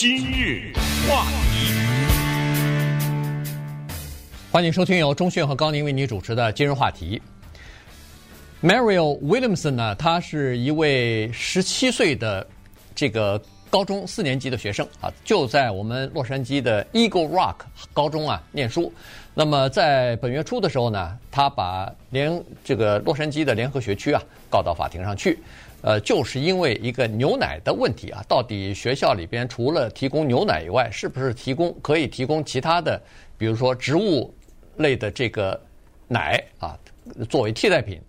[0.00, 0.72] 今日
[1.08, 1.74] 话题，
[4.48, 7.20] 欢迎收听由钟迅和高宁为你主持的今日话题。
[8.62, 12.46] Mariel Williamson 呢，他是一位十七岁的
[12.94, 17.56] 这个高中四年级的学生啊，就在我们洛杉矶的 Eagle Rock
[17.92, 18.92] 高中啊念书。
[19.34, 25.40] 那么在本月初的时候呢，他把联这个洛杉矶的联合学区啊告到法庭上去。
[25.80, 33.00] 呃，就是因为一个牛奶的问题啊，到底学校里边除了提供牛奶以外，是不是提供可以提供其他的，
[33.36, 34.34] 比如说植物
[34.76, 35.60] 类的这个
[36.08, 36.76] 奶啊，
[37.28, 38.00] 作为替代品？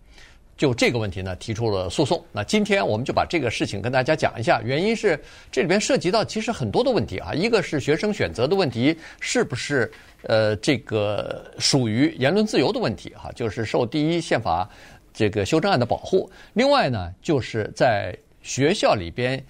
[0.58, 2.22] 就这个问题呢，提出了诉讼。
[2.34, 5.18] 那今天我们就把这个事情跟大家讲一下，原因是
[5.50, 9.90] 这里边涉及到其实很多的问题啊，一个是学生选择的问题，是不是
[10.24, 14.70] 呃这个属于言论自由的问题哈，就是受第一宪法。
[15.14, 19.44] 这个修正案的保护，另外呢，就是在学校里边，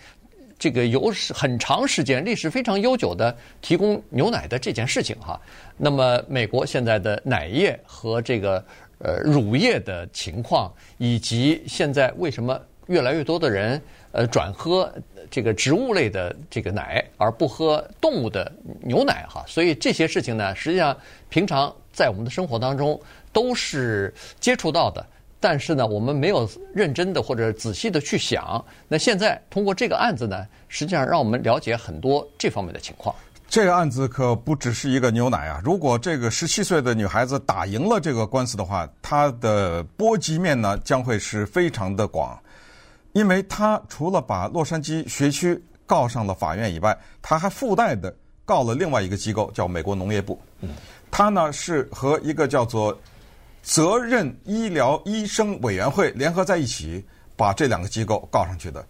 [0.57, 5.39] 这个有很长时间历史非常悠久的提供牛奶的这件事情哈。
[5.77, 8.63] 那么，美国现在的奶业和这个
[8.97, 13.79] 呃乳业的情况，以及现在为什么越来越多的人
[14.11, 14.91] 呃转喝
[15.29, 18.51] 这个植物类的这个奶，而不喝动物的
[18.81, 19.45] 牛奶哈。
[19.47, 20.97] 所以这些事情呢，实际上
[21.29, 22.99] 平常在我们的生活当中
[23.31, 25.05] 都是接触到的。
[25.41, 28.63] 但是呢，我们没有认真的或者仔细的去想。
[28.87, 33.15] 那现在通过这个案子呢，实际上让我们了解很多这方面的情况。
[33.47, 35.61] 这个案子可不只是一个牛奶啊！
[35.63, 42.37] 如果这个十七岁的女孩子打赢了这个官司的话，她的波及面呢将会是非常的广，
[43.13, 48.13] 因为她除了把洛杉矶学区告上了法院以外，她还附带的
[48.45, 50.39] 告了另外一个机构，叫美国农业部。
[50.59, 50.69] 嗯，
[51.09, 52.95] 她呢是和一个叫做。
[53.61, 58.85] 责任医疗医生委员会联合在一起，把这两个机构告上去的。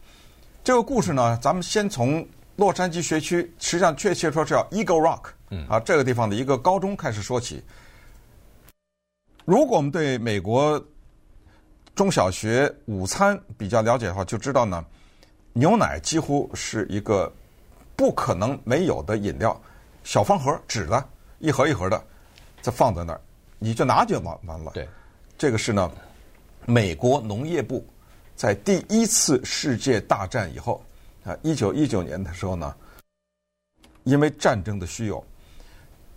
[0.64, 7.64] 这个故事呢，咱们先从洛杉矶学区，实际上确切说是叫 Eagle Rock，啊，这个地方的一个高中开始说起。
[9.46, 10.82] 如果我们对美国
[11.96, 14.86] 中小学午餐比较了解的话，就知道呢，
[15.54, 17.34] 牛奶几乎是一个
[17.96, 19.60] 不可能没有的饮料，
[20.04, 21.04] 小方盒纸的，
[21.40, 22.02] 一盒一盒的，
[22.62, 23.22] 再放在那儿。
[23.60, 24.72] 你就拿就完完了。
[24.74, 24.88] 对，
[25.38, 25.92] 这个是呢，
[26.66, 27.86] 美国农业部
[28.36, 30.82] 在第一次世界大战以后
[31.26, 32.74] 啊，一九一九年的时候呢，
[34.06, 35.22] 因为战争的需要，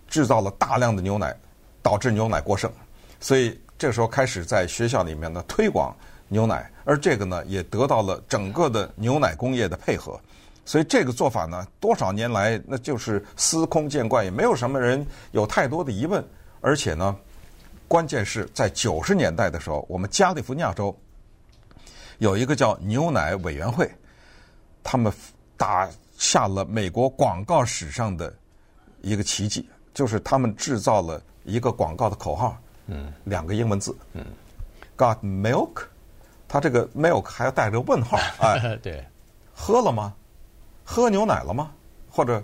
[0.07, 1.37] 制造了大量的牛奶，
[1.83, 2.71] 导致牛奶过剩，
[3.19, 5.93] 所以这个时候开始在学校里面呢推广
[6.29, 10.21] 牛奶，而这个呢也得到了整个的牛奶工业的配合，
[10.65, 16.25] 所以这个做法呢多少年来那就是司空见惯，也没有什么人有太多的疑问，
[16.61, 17.17] 而且呢。
[17.93, 20.99] 关键是在九十年代的时候，我们加利福尼亚州
[22.17, 23.87] 有一个叫牛奶委员会，
[24.83, 25.13] 他们
[25.59, 25.87] 打
[26.17, 28.33] 下了美国广告史上的
[29.03, 34.25] 一个奇迹，就是他们制造了一个广告的口号，嗯，两个英文字，嗯
[34.97, 35.83] ，Got milk？
[36.49, 39.07] 他这个 milk 还要带着问号， 哎，对，
[39.53, 40.15] 喝了吗？
[40.83, 41.71] 喝牛奶了吗？
[42.09, 42.43] 或者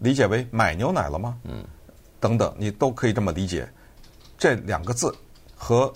[0.00, 1.38] 理解为买牛奶了吗？
[1.44, 1.64] 嗯，
[2.20, 3.66] 等等，你都可以这么理解。
[4.42, 5.14] 这两个字
[5.54, 5.94] 和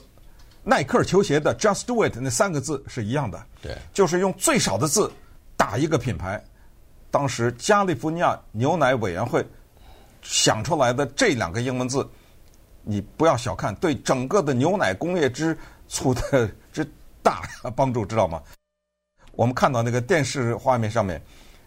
[0.62, 5.10] 耐克球鞋的 “Just Do It” 那三个字是一样的，对，就是用最少的字
[5.56, 6.40] 打一个品牌。
[7.10, 9.44] 当时加利福尼亚牛奶委员会
[10.22, 12.08] 想出来的这两个英文字，
[12.84, 15.58] 你不要小看，对整个的牛奶工业之
[15.88, 16.88] 粗的之
[17.24, 17.42] 大
[17.74, 18.40] 帮助，知道吗？
[19.32, 21.20] 我们看到那个电视画面上面。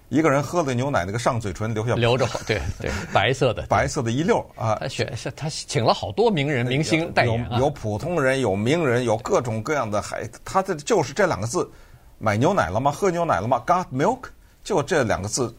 [0.09, 4.75] 一个人喝了牛奶，那个上嘴唇留下留着，对 对，白色的，白色的一溜啊。
[4.81, 11.69] 他选是他请了好多名人明星代言，有有普通人，有名人，有各种各样的，还他的就是这两个字，
[12.17, 12.91] 买牛奶了吗？
[12.91, 14.21] 喝牛奶了吗？Got milk？
[14.63, 15.55] 就这两个字，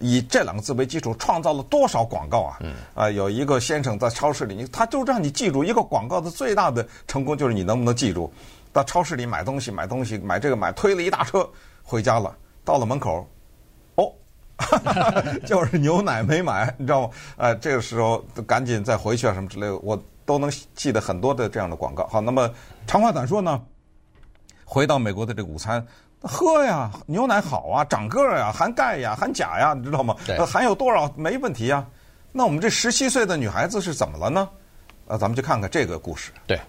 [0.00, 2.56] 以这两个字为基础，创造了多少广告啊？
[2.60, 8.32] 嗯啊，有一个先生在超市里，他就让你记住一个广告的最大的成功就是你能不能记住。
[8.72, 11.48] 到超市里买东西，买东西，买这个买，推了一大车
[11.82, 13.24] 回家了，到了门口。
[15.46, 17.10] 就是牛奶没买，你知道吗？
[17.36, 22.06] 哎，这个时候赶紧再回去啊，什么之类的，我都能记得很多的这样的广告。
[22.08, 22.50] 好，那么
[22.86, 23.62] 长话短说呢，
[24.64, 25.86] 回到美国的这个午餐，
[26.22, 30.16] 喝呀，牛奶好啊，长个儿呀，含钙呀，含钾呀，你知道吗？
[30.26, 31.86] 对，含有多少没问题呀。
[32.32, 34.48] 那我们这十七岁的女孩子是怎么了呢？
[35.06, 36.32] 啊，咱们去看看这个故事。
[36.46, 36.60] 对。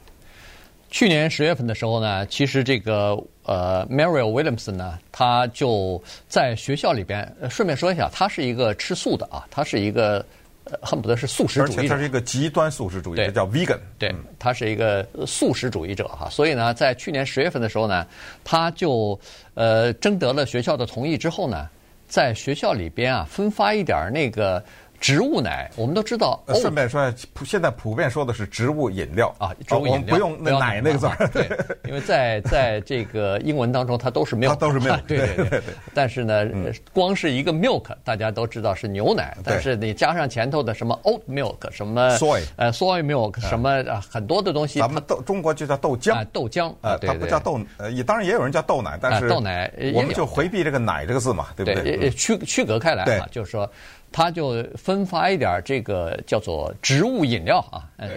[0.89, 7.31] 去年十月份的时候呢，其实这个呃，Mariel Williamson 呢，他就在学校里边。
[7.49, 10.25] 顺便说一下，他是一个吃素的啊，他是一个
[10.63, 11.81] 呃，恨不得是素食主义者。
[11.81, 13.77] 而且他是一个极端素食主义者，叫 vegan。
[13.99, 16.27] 对，他是一个素食主义者哈。
[16.29, 18.05] 所以呢，在去年十月份的时候呢，
[18.43, 19.19] 他就
[19.53, 21.69] 呃征得了学校的同意之后呢，
[22.07, 24.63] 在学校里边啊分发一点那个。
[24.99, 26.43] 植物奶，我们都知道。
[26.55, 27.13] 顺便说，
[27.45, 31.27] 现在普遍说的是植物饮料啊，植物饮料，我们不用那奶那个字儿。
[31.29, 31.49] 对，
[31.85, 35.01] 因为在 在这个英文当中，它都是 milk，都是 milk。
[35.07, 35.61] 对对对。
[35.93, 36.45] 但是呢，
[36.93, 44.79] 光是一个 milk，大家都知道是牛奶，但是你加上前头的什么 oat milk，什么 soy，呃 soy milk，什么很多的东西。
[44.79, 46.25] 咱们豆中国就叫豆浆。
[46.33, 52.09] 豆浆啊，它不叫豆，呃，也当然也有人叫豆奶，但是豆奶我们就回避这个奶这个字嘛，对不对？
[52.11, 53.69] 区区隔开来啊，就是说。
[54.11, 58.09] 他就分发一点这个叫做植物饮料啊，呃，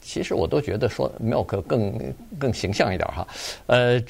[0.00, 3.26] 其实我都觉得说 milk 更更形象一点哈，
[3.66, 4.02] 呃，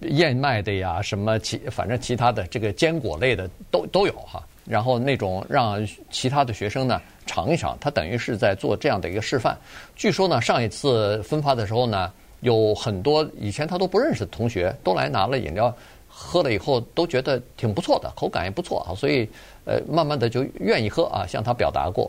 [0.00, 9.58] 燕麦的呀，什么其反正其他的这个坚果类的都都有哈，然后那种让其他的学生呢尝一尝，他等于是在做这样的一个示范。
[9.96, 15.74] 据说呢，上一次分发的时候呢，有很多以前他都不认识的同学都来拿了饮料。
[16.22, 19.28] 喝了以后都觉得挺不错的，口感也不错啊，所以
[19.64, 22.08] 呃，慢慢的就愿意喝啊，向他表达过。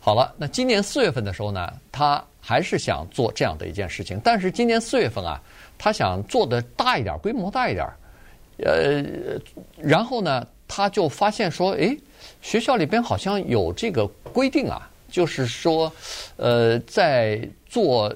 [0.00, 5.40] 好了，那今年四月份的时候呢，他还是想做这样的一件事情，但是今年四月份啊，
[5.78, 7.88] 他想做的大一点，规模大一点，
[8.58, 9.02] 呃，
[9.78, 11.96] 然后呢，他就发现说，诶，
[12.42, 15.90] 学校里边好像有这个规定啊，就是说，
[16.36, 18.14] 呃，在做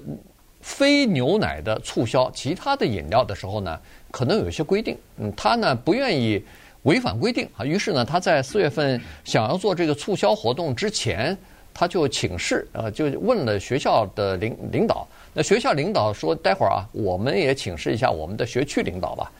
[0.60, 3.80] 非牛奶的促销其他的饮料的时候呢。
[4.10, 6.42] 可能有一些规定，嗯，他呢不愿意
[6.84, 11.36] 违反规定啊，于是呢，他在四月份想要做这个促销活动之前，
[11.74, 15.06] 他就请示，呃，就问了学校的领领导。
[15.34, 19.30] 那学校领导说：“待会儿啊，我们也请示一下我们的学区领导吧。”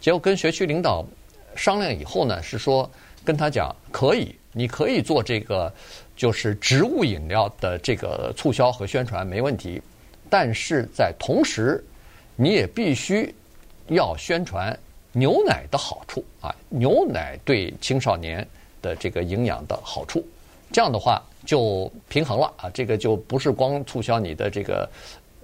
[0.00, 1.04] 结果跟学区领导
[1.54, 2.90] 商量以后呢，是说
[3.24, 5.72] 跟他讲可以，你可以做这个
[6.16, 9.82] 就是植物饮料的这个促销和宣传没问题，
[10.30, 11.84] 但是在同时
[12.36, 13.32] 你也必须。
[13.88, 14.76] 要宣传
[15.12, 18.46] 牛奶的好处啊，牛奶对青少年
[18.82, 20.24] 的这个营养的好处，
[20.72, 24.90] 这样的话就平衡了啊，这个就不是光促销你的这个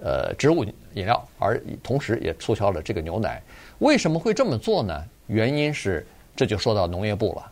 [0.03, 3.41] 呃植物饮料，而同时也促销了这个牛奶。
[3.79, 5.03] 为什么会这么做呢？
[5.27, 6.05] 原因是
[6.35, 7.51] 这就说到农业部了。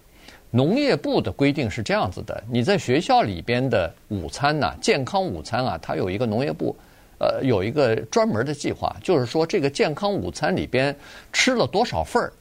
[0.51, 6.75] 农业部的规定是这样子的：你在学校里边的午餐呐，健康午餐啊，它有一个农业部。
[7.19, 10.95] 呃，有一个专门的计划，就是说这个健康午餐里边
[11.33, 12.31] 吃了多少份儿，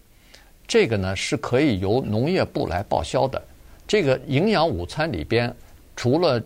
[0.69, 3.42] 这个呢是可以由农业部来报销的。
[3.88, 5.52] 这个营养午餐里边，
[5.96, 6.40] 除了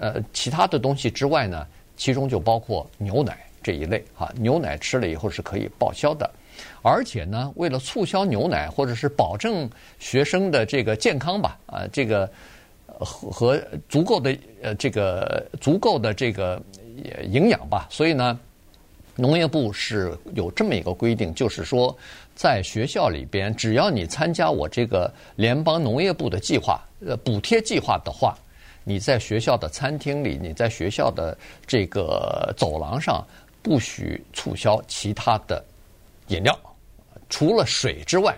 [0.00, 1.64] 呃其他的东西之外呢，
[1.96, 4.28] 其中就包括牛奶这一类哈。
[4.34, 6.28] 牛奶吃了以后是可以报销的，
[6.82, 9.70] 而且呢，为了促销牛奶或者是保证
[10.00, 12.28] 学生的这个健康吧，啊，这个
[12.86, 16.60] 和和足够的呃这个足够的这个。
[17.04, 18.38] 也营养吧，所以呢，
[19.16, 21.96] 农业部是有这么一个规定，就是说，
[22.34, 28.36] 在学校里边，只要你参加我这个联邦农业部的计划，呃，补贴计划的话，
[28.84, 33.26] 你在学校的餐厅里，你在学校的这个走廊上，
[33.62, 35.62] 不许促销其他的
[36.28, 36.58] 饮料，
[37.28, 38.34] 除了水之外，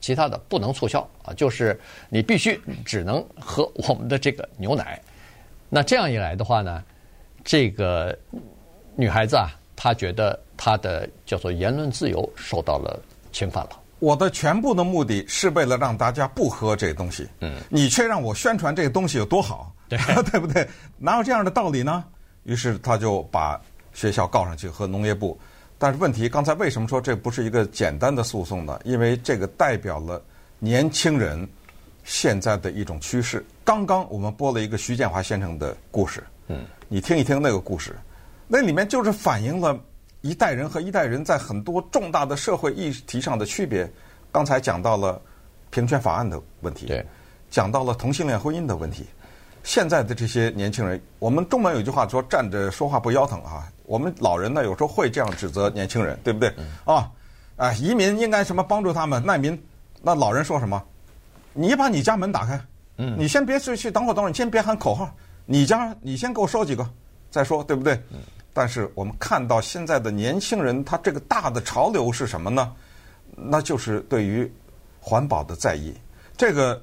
[0.00, 1.78] 其他的不能促销啊，就是
[2.08, 5.00] 你必须只能喝我们的这个牛奶。
[5.68, 6.82] 那这样一来的话呢？
[7.50, 8.16] 这个
[8.94, 13.02] 女孩子啊，她觉得她的叫做言论自由受到了
[13.32, 13.70] 侵犯了。
[13.98, 19.98] 我的全部的目的是为了让大家不喝这个东西，嗯，你却让我宣传这个东西有多好，对，
[20.30, 20.64] 对不对？
[20.96, 22.04] 哪有这样的道理呢？
[22.44, 23.60] 于是他就把
[23.92, 25.36] 学校告上去和农业部。
[25.76, 28.80] 但是问题，刚才为什么说这不是一个简单的诉讼呢？
[28.84, 30.22] 因为这个代表了
[30.60, 31.48] 年轻人
[32.04, 33.44] 现在的一种趋势。
[33.64, 36.64] 刚刚我们播了一个徐建华先生的故事，嗯。
[36.92, 37.96] 你听一听那个故事，
[38.48, 39.78] 那里面就是反映了
[40.22, 43.88] 一代人和一代人在很多重大的社会议题上的区别。
[44.32, 45.22] 刚才讲到了
[45.70, 47.06] 平权法案的问题，对，
[47.48, 49.06] 讲到了同性恋婚姻的问题。
[49.62, 53.70] 现在的这些年轻人，我们中文有句话说“站着说话不腰疼”啊。
[53.84, 56.52] 我们老人呢，有时候会这样指责年轻人，对不对？
[56.84, 57.08] 啊，
[57.54, 59.24] 啊，移民应该什么帮助他们？
[59.24, 59.56] 难民，
[60.02, 60.82] 那老人说什么？
[61.52, 62.60] 你把你家门打开，
[62.96, 65.08] 嗯，你先别去去，等会儿等会儿，你先别喊口号。
[65.52, 66.88] 你家，你先给我说几个，
[67.28, 68.00] 再说，对不对？
[68.52, 72.72] 但是我们看到现在的年轻人，他这个大的潮流是什么呢？
[73.34, 74.48] 那就是对于
[75.00, 75.92] 环保的在意。
[76.36, 76.80] 这个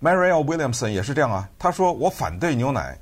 [0.00, 1.50] Marielle Williamson 也是这样啊。
[1.58, 2.96] 他说：“我反对牛奶，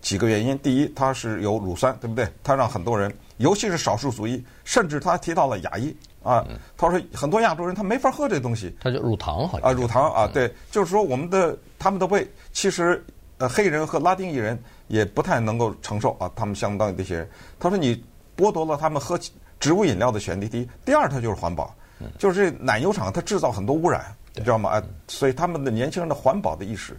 [0.00, 0.58] 几个原因。
[0.60, 2.26] 第一，它是有乳酸，对不对？
[2.42, 6.42] 它让很多人，尤其是少数族裔，甚至他提到了亚裔啊。
[6.78, 8.74] 他说很多亚洲人他没法喝这东西。
[8.80, 13.04] 他就乳糖好像啊，乳糖啊，对，就是说我们的他们的胃其实。”
[13.40, 14.56] 呃，黑人和拉丁裔人
[14.88, 17.28] 也不太能够承受啊，他们相当于这些人。
[17.58, 17.96] 他说你
[18.36, 19.18] 剥夺了他们喝
[19.58, 20.46] 植物饮料的权利。
[20.46, 21.74] 第一，第二，它就是环保，
[22.18, 24.68] 就是这奶油厂它制造很多污染，你知道吗？
[24.68, 26.94] 啊所以他们的年轻人的环保的意识，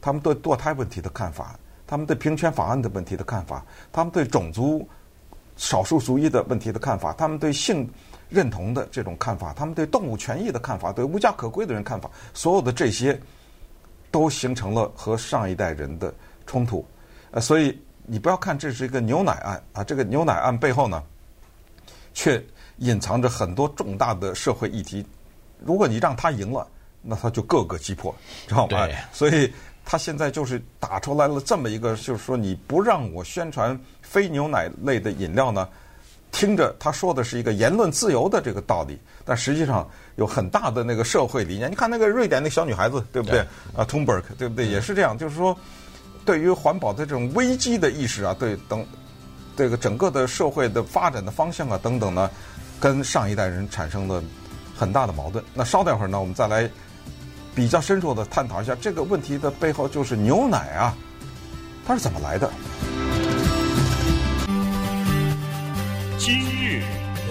[0.00, 4.88] 他们对堕胎问题的看法，他们对平权法案的问题的看法，他们对种族
[5.56, 7.90] 少数族裔的问题的看法，他们对性
[8.28, 13.20] 认同的这种看法，他们对动物权益的看法，对无家可归的人看法，所有的这些
[14.14, 16.14] 都形成了和上一代人的
[16.46, 16.86] 冲突。
[17.32, 21.02] 呃，所以你不要看这是一个牛奶案啊，这个牛奶案背后呢，
[22.12, 22.40] 却
[22.76, 25.04] 隐藏着很多重大的社会议题。
[25.64, 26.64] 如果你让他赢了，
[27.02, 28.14] 那他就各个击破，
[28.46, 28.86] 知道吗？
[29.12, 29.52] 所以
[29.84, 35.68] 他现在就是打出来了这么一个，就是说你不让我宣传非牛奶类的饮料呢，
[36.34, 41.70] 听着他说的是一个言论自由的这个道理，但实际上有很大的那个社会理念。
[41.70, 43.38] 你看那个瑞典那小女孩子，对不对？
[43.76, 44.66] 啊，Thunberg，对不对？
[44.66, 45.56] 也是这样，就是说
[46.24, 48.84] 对于环保的这种危机的意识啊，对等
[49.56, 52.28] 这个整个的社会的发展的方向啊等等呢，
[52.80, 54.20] 跟上一代人产生了
[54.76, 55.42] 很大的矛盾。
[55.54, 56.68] 那稍等会儿呢，我们再来。
[57.56, 60.92] 比较深入的探讨一下这个问题的背后，就是牛奶啊，
[61.86, 62.50] 它是怎么来的？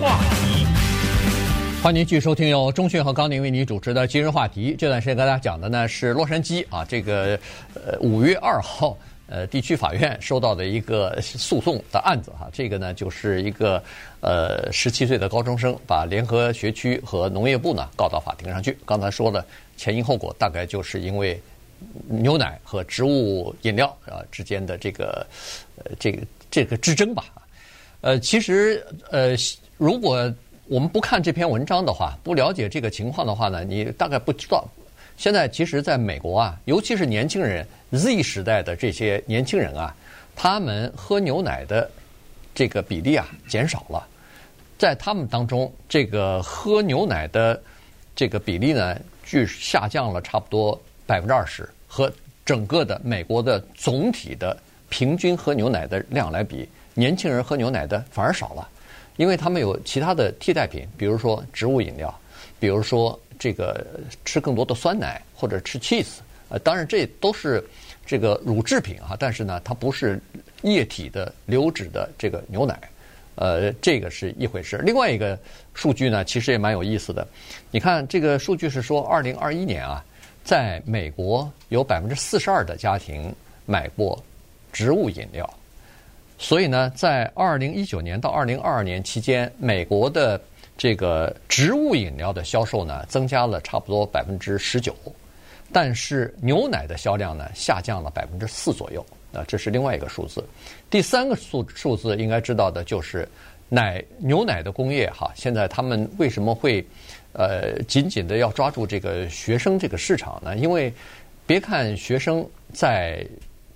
[0.03, 0.65] 话题，
[1.81, 4.75] 欢迎您继续收听由钟讯和高宁为您主持的今日话题。
[4.77, 7.39] 这段时间跟大家讲的呢是洛杉矶啊，这个
[7.73, 8.97] 呃五月二号。
[9.27, 13.81] 呃，地区法院收到的一个诉讼的案子哈，这个呢就是一个
[14.19, 18.77] 呃十七岁的高中生把联合学区和农业部呢告到法庭上去。
[18.85, 19.43] 刚才说了
[19.77, 21.41] 前因后果，大概就是因为
[22.07, 25.25] 牛奶和植物饮料啊之间的这个
[25.77, 27.23] 呃这个这个之争吧。
[28.03, 29.33] 呃，其实呃，
[29.77, 30.31] 如果
[30.67, 34.67] 我们不看这篇文章的话，不了解这个情况的话呢，你大概不知道。
[35.15, 39.95] 现在其实在美国啊，尤其是年轻人 Z 时代的这些年轻人啊，
[40.35, 41.89] 他们喝牛奶的
[42.53, 44.05] 这个比例啊减少了，
[44.77, 47.61] 在他们当中，这个喝牛奶的
[48.13, 52.11] 这个比例呢，据下降了差不多百分之二十，和
[52.43, 54.57] 整个的美国的总体的
[54.89, 58.67] 平均喝牛奶的量来比，年轻人喝牛奶的反而少了，
[59.17, 62.13] 因为他们有其他的替代品，比如说植物饮料，
[62.59, 63.19] 比如说。
[63.39, 63.85] 这个
[64.23, 67.61] 吃更多的酸奶或者吃 cheese，呃，当然这都是
[68.05, 70.21] 这个乳制品啊，但是呢，它不是
[70.61, 72.79] 液体的流质的这个牛奶，
[73.35, 74.77] 呃，这个是一回事。
[74.77, 75.37] 另外一个
[75.73, 77.27] 数据呢，其实也蛮有意思的。
[77.69, 80.01] 你看这个数据是说，二零二一年啊，
[80.45, 83.33] 在美国有百分之四十二的家庭
[83.65, 84.23] 买过
[84.71, 85.53] 植物饮料，
[86.43, 90.39] 所以呢，在二零一九年到二零二二年期间，美国的
[90.77, 94.93] 这个植物饮料的销售呢，增加了差不多百分之十九，
[95.71, 99.03] 但是牛奶的销量呢，下降了百分之四左右。
[99.31, 100.43] 啊，这是另外一个数字。
[100.89, 103.25] 第三个数数字应该知道的就是
[103.69, 106.85] 奶牛奶的工业哈，现在他们为什么会
[107.31, 110.57] 呃紧紧的要抓住这个学生这个市场呢？
[110.57, 110.93] 因为
[111.47, 113.25] 别看学生在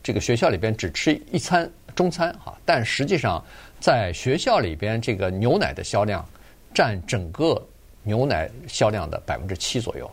[0.04, 3.44] 这个学校里边只吃一餐中餐哈，但实际上
[3.82, 6.26] 在学校里边这个牛奶的销量。
[6.74, 7.60] 占整个
[8.04, 10.12] 牛奶销量的百分之七左右，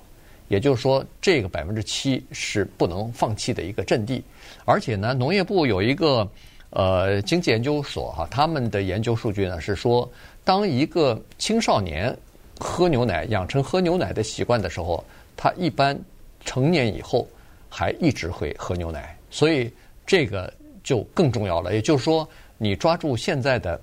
[0.48, 4.24] 也就是说，这个百分之七是不能放弃的一个阵地。
[4.64, 6.26] 而且呢，农业部有一个
[6.70, 10.10] 呃经济研究所哈，他们的研究数据呢是说，
[10.42, 12.16] 当一个青少年
[12.58, 15.04] 喝牛奶、养成喝牛奶的习惯的时候，
[15.36, 15.98] 他一般
[16.46, 17.28] 成年以后
[17.68, 19.14] 还一直会喝牛奶。
[19.28, 19.70] 所以
[20.06, 20.50] 这个
[20.84, 21.74] 就更重要了。
[21.74, 23.80] 也就是说，你抓住现在的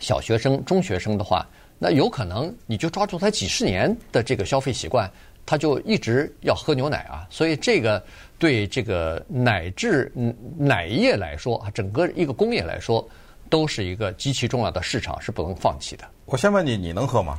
[0.00, 1.46] 小学生、中学生的话。
[1.76, 5.10] 那有可能你就抓住他几十年的这个消费习惯，
[5.44, 7.26] 他就一直要喝牛奶啊。
[7.28, 8.02] 所以这个
[8.38, 10.10] 对这个奶制
[10.56, 13.06] 奶业来说啊，整个一个工业来说，
[13.50, 16.04] 都是一个极其重要的市场，是不能放弃的。
[16.26, 17.38] 我先问你，你能喝吗？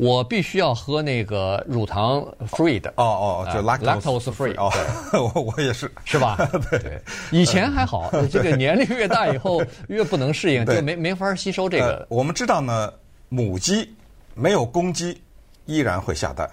[0.00, 2.92] 我必须要喝那个乳糖 free 的。
[2.96, 4.54] 哦哦，就 lactose free。
[4.56, 4.72] 哦，
[5.34, 6.36] 我我也是，是吧？
[6.70, 7.00] 对。
[7.30, 12.06] 以前还好，这个年龄越大以后 越不能适应，就没没法吸收这个。
[12.08, 12.92] 我们知道呢。
[13.32, 13.88] 母鸡
[14.34, 15.22] 没有公鸡，
[15.64, 16.50] 依然会下蛋。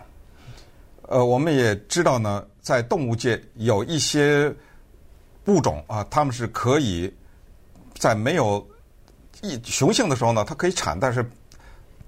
[1.07, 4.53] 呃，我们也知道呢，在动物界有一些
[5.47, 7.11] 物种啊，它们是可以
[7.97, 8.63] 在没有
[9.41, 11.27] 一雄性的时候呢，它可以产，但是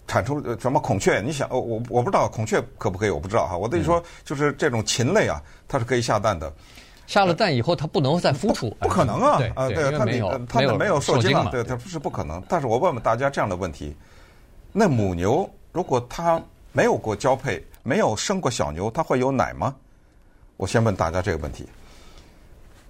[0.10, 1.22] 产出什么孔雀？
[1.22, 3.56] 你想，我我不知道孔雀可不可以，我不知道哈。
[3.56, 6.52] 我跟你说，就是这种禽类啊，它是可以下蛋的。
[7.06, 9.38] 下了蛋以后，它不能再孵出，不可能啊！
[9.38, 12.44] 对，啊，对，它没有，它没有受精嘛，对，它不是不可能。
[12.50, 13.96] 但是我问问大家这样的问题。
[14.72, 19.76] 那母牛如果它没有过交配，没有生过小牛，它会有奶吗？
[20.58, 21.68] 我先问大家这个问题。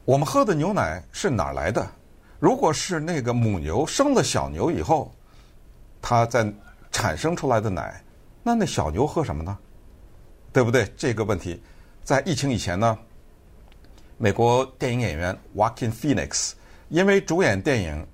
[0.06, 1.86] 我们喝的牛奶是哪儿来的？
[2.40, 5.14] 如果是那个母牛生了小牛以后，
[6.02, 6.50] 它在
[6.92, 8.04] 产生出来的奶，
[8.44, 9.58] 那那小牛喝什么呢？
[10.52, 10.92] 对不对？
[10.98, 11.62] 这个问题，
[12.04, 12.98] 在疫情以前呢，
[14.18, 16.54] 美国电影演员 Joaquin Phoenix
[16.90, 18.08] 因为主演电影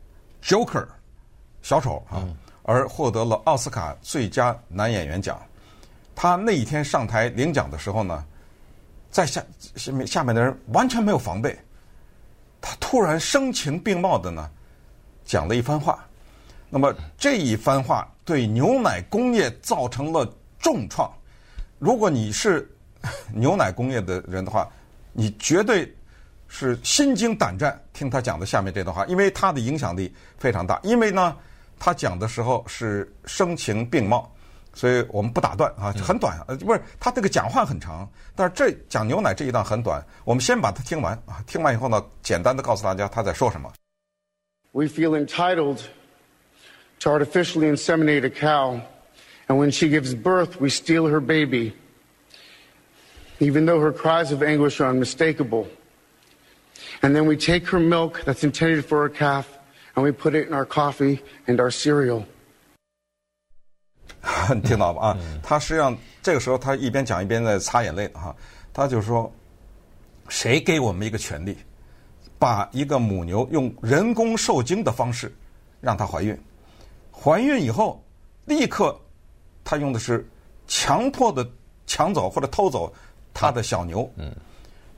[0.46, 0.84] 《Joker》
[1.62, 2.28] 小丑啊，
[2.64, 5.42] 而获得了奥斯卡最佳男演员奖。
[6.14, 8.26] 他那一天上台领奖的时候呢，
[9.10, 9.44] 在下
[9.76, 11.58] 下面下面的人完全没有防备，
[12.60, 14.50] 他突然声情并茂的呢
[15.24, 16.06] 讲了一番话。
[16.76, 20.30] 那么这一番话对牛奶工业造成了
[20.60, 21.10] 重创。
[21.80, 22.70] 如果你是
[23.34, 24.70] 牛奶工业的人的话，
[25.14, 25.90] 你绝对
[26.50, 30.78] 是心惊胆战听他讲的下面这段话，因为他的影响力非常大。
[30.84, 31.34] 因为呢，
[31.80, 34.30] 他讲的时候是声情并茂。
[34.74, 38.06] 所以我们不打断啊，很短，呃， 不是他这个讲话很长，
[38.36, 43.72] 但是这讲牛奶这一段很短，我们先把它听完啊，听完以后呢，简单的告诉大家他在说什么。
[44.74, 45.80] We feel entitled
[47.01, 48.83] to artificially inseminate a cow,
[49.49, 51.73] and when she gives birth, we steal her baby,
[53.39, 55.67] even though her cries of anguish are unmistakable.
[57.03, 59.47] And then we take her milk that's intended for a calf,
[59.97, 62.25] and we put it in our coffee and our cereal.
[64.55, 65.09] 你听到吧？
[65.09, 68.35] 啊，他实际上这个时候他一边讲一边在擦眼泪哈。
[68.73, 71.57] 他就说：“谁给我们一个权利，
[72.39, 75.33] 把一个母牛用人工受精的方式
[75.81, 76.39] 让它怀孕？
[77.24, 78.04] 怀孕以后，
[78.46, 79.00] 立刻
[79.64, 80.28] 他用的是
[80.68, 81.48] 强迫的
[81.88, 82.94] 抢走或者偷走
[83.34, 84.10] 他的小牛，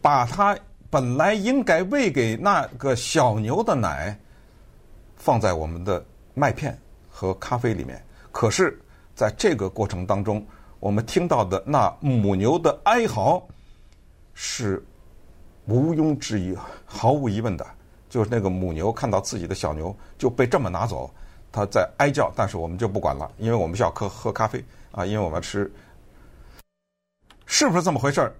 [0.01, 0.57] 把他
[0.89, 4.17] 本来应该喂给那个小牛的奶
[5.15, 6.77] 放在我们的麦片
[7.09, 8.03] 和咖啡里面。
[8.31, 8.77] 可是。”
[9.17, 10.45] 在这个过程当中，
[10.79, 13.43] 我们听到的那母牛的哀嚎
[14.36, 14.86] 是
[15.65, 16.55] 毋庸置疑、
[16.86, 17.65] 毫无疑问的，
[18.12, 21.09] 就是那个母牛看到自己的小牛就被这么拿走，
[21.57, 25.71] 它在哀叫，但是我们就不管了，因为我们需要喝喝咖啡啊，因为我们要吃，
[27.47, 28.31] 是不是这么回事儿？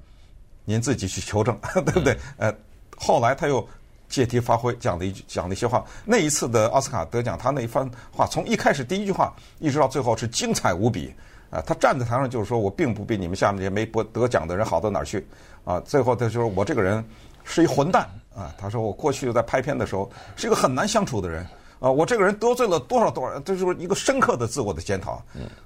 [0.66, 2.16] 您自己去求证， 对不对？
[2.38, 2.54] 呃，
[2.98, 3.68] 后来他又。
[4.10, 11.14] 借题发挥讲了一句讲了一些话，那一次的奥斯卡得奖，他那一番话从一开始第一句话一直到最后是精彩无比
[11.50, 11.62] 啊！
[11.68, 15.28] 他站在台上就是说，我并不比你们下面这些没得得奖的人好到哪儿去
[15.66, 15.78] 啊！
[15.82, 17.04] 最后他就说我这个人
[17.44, 18.56] 是一混蛋啊！
[18.58, 21.46] 他说我过去在拍片的时候是一个很难相处的人
[21.80, 21.92] 啊！
[21.92, 25.22] 我这个人得罪了多少多少人，这就是一个深刻的自我的检讨。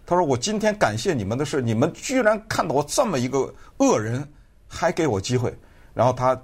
[0.05, 4.27] 他说我今天感谢你们的是，你们居然看到我这么一个恶人，
[4.67, 5.53] 还给我机会，
[5.93, 6.39] 然后他。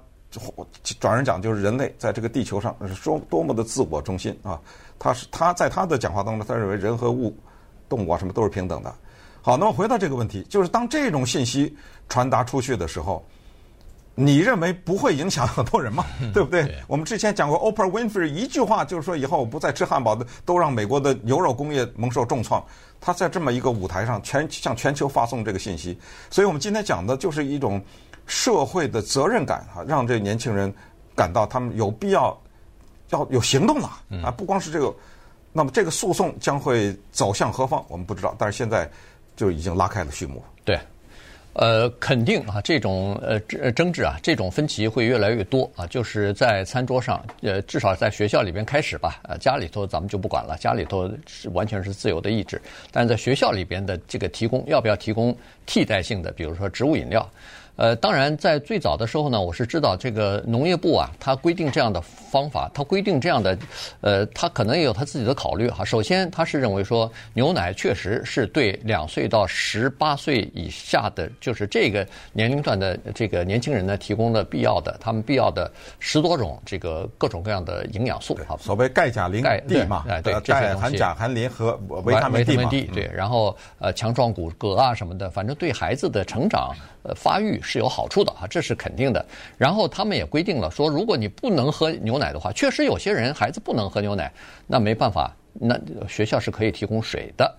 [1.00, 4.60] 转而讲，就是人类在这个地球上是说多么的自我中心啊！
[4.98, 7.34] 他是他在他的讲话当中，他认为人和物、
[7.88, 8.94] 动物啊什么都是平等的。
[9.40, 11.74] 好，那么回到这个问题，就是当这种信息
[12.10, 13.26] 传达出去的时候，
[14.18, 16.04] 你认为不会影响很多人吗？
[16.34, 16.74] 对不对？
[16.86, 22.64] 我们之前讲过，Oprah Winfrey 一句话就是说，以后我不再吃汉堡的，都让美国的牛肉工业蒙受重创。
[23.00, 25.98] 他在这么一个舞台上，全向全球发送这个信息，
[26.30, 27.82] 所以我们今天讲的就是一种。
[28.30, 30.70] 社会的责任感啊，让这年轻人
[31.16, 32.38] 感到他们有必要
[33.08, 33.90] 要有行动了
[34.22, 34.30] 啊！
[34.30, 34.94] 不光是这个，
[35.50, 38.34] 那么这个诉讼将会走向何方，我们不知道。
[38.36, 38.86] 但是现在
[39.34, 40.44] 就已经拉开了序幕。
[40.62, 40.78] 对，
[41.58, 43.40] 呃，肯定啊，这种呃
[43.72, 45.84] 争执啊，这种分歧会越来越多啊。
[45.88, 49.20] 就是在餐桌上，呃，至少在学校里边开始吧。
[49.24, 52.62] 呃，家里头咱们就不管了，家里头是完全是自由的意志。
[52.92, 57.28] 但是在学校里边的这个提供，要不要提供替代性的，比如说植物饮料？
[57.78, 63.56] 呃，当然，在最早的时候呢，我是知道这个农业部啊，它规定这样的方法，它规定这样的，
[64.00, 65.84] 呃，它可能也有它自己的考虑哈。
[65.84, 78.58] 首先，它是认为说，牛奶确实是对两岁到十八岁以下的，就是这个年龄段的这个年轻人呢，提供了必要的，他们必要的十多种这个各种各样的营养素啊。
[78.58, 82.68] 所谓钙、钾、磷、锂嘛，哎，对，这些东西含钾、含磷和维他命 D 嘛。
[82.92, 86.74] 对，然后呃，强壮骨骼啊什么的，反正对孩子的成长。
[87.04, 89.24] 呃，发育是有好处的啊，这是肯定的。
[89.58, 94.32] 然后他们也规定了说，如果你不能喝牛奶的话，确实有些人孩子不能喝牛奶，
[94.66, 95.78] 那没办法，那
[96.08, 97.54] 学校是可以提供水的。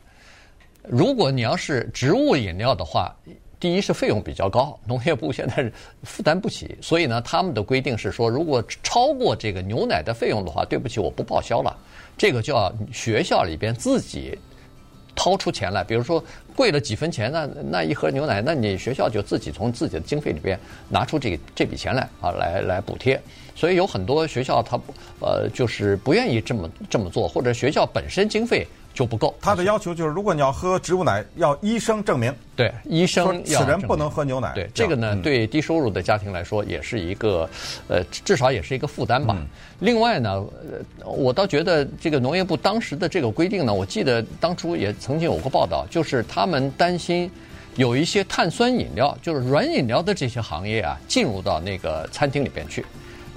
[0.83, 3.15] 如果你要是植物饮料的话，
[3.59, 5.71] 第一是费用比较高，农业部现在
[6.03, 11.77] 负担不起，所以呢，他们的规定是说，如果超过这个牛奶的费用的话，对不起，我不报销了。
[12.17, 14.37] 这个就要学校里边自己。
[15.19, 16.23] 掏出钱来，比如说
[16.55, 23.21] 贵了几分钱，那那一盒牛奶，那你学校就自己从自己的经费里边拿出这个这笔钱来啊，来来补贴。
[23.59, 24.79] 所以有很多学校他
[25.19, 28.65] 呃就是不愿意这么这么做，或者学校本身经费。
[28.91, 29.33] 就不够。
[29.39, 32.33] 他的要求就是，如果你要喝植物奶，要医生证明。
[32.55, 33.61] 对，医生要。
[33.61, 34.51] 此人不能喝牛奶。
[34.55, 37.47] 对，这个呢，对低收入的家庭来说，也是一个，
[37.87, 39.35] 呃，至少也是一个负担吧。
[39.37, 39.45] 嗯、
[39.79, 40.43] 另外呢，
[41.05, 47.29] 我倒觉得这个农业部当时的这个规定呢，我记得当初也曾经有过报道，就是他们担心
[47.75, 52.83] 有一些碳酸饮料，就是软饮料的这些行业啊，进入到那个餐厅里边去。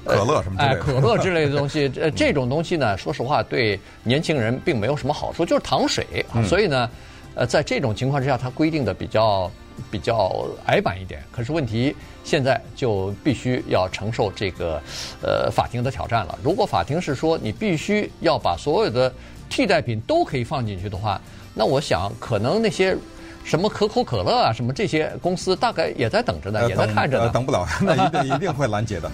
[0.04, 6.24] 可乐什么之类的，哎，可乐之类的东西，呃，这种东西呢，说实话对年轻人并没有什么好处，就是糖水。
[6.34, 6.90] 嗯、所以呢，
[7.34, 9.50] 呃，在这种情况之下，它规定的比较
[9.90, 11.22] 比较矮板一点。
[11.30, 14.80] 可是问题现在就必须要承受这个
[15.22, 16.38] 呃法庭的挑战了。
[16.42, 19.12] 如果法庭是说你必须要把所有的
[19.48, 21.20] 替代品都可以放进去的话，
[21.54, 22.96] 那我想可能那些。
[23.44, 27.28] 什么可口可乐啊，什么这些公司大概也在等着呢，呃、也在看着呢。
[27.34, 29.10] 等不了， 那一定一定会拦截的。